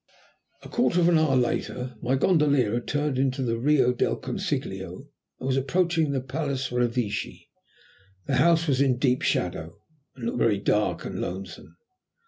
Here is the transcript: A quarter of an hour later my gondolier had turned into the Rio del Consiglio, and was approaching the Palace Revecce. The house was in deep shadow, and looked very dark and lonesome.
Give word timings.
A 0.63 0.67
quarter 0.67 0.99
of 0.99 1.09
an 1.09 1.19
hour 1.19 1.35
later 1.35 1.95
my 2.01 2.15
gondolier 2.15 2.73
had 2.73 2.87
turned 2.87 3.19
into 3.19 3.43
the 3.43 3.59
Rio 3.59 3.93
del 3.93 4.15
Consiglio, 4.15 4.95
and 5.39 5.45
was 5.47 5.57
approaching 5.57 6.09
the 6.09 6.21
Palace 6.21 6.71
Revecce. 6.71 7.47
The 8.25 8.37
house 8.37 8.65
was 8.65 8.81
in 8.81 8.97
deep 8.97 9.21
shadow, 9.21 9.79
and 10.15 10.25
looked 10.25 10.39
very 10.39 10.57
dark 10.57 11.05
and 11.05 11.21
lonesome. 11.21 11.77